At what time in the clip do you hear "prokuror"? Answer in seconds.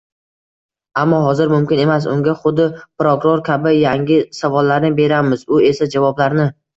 3.01-3.43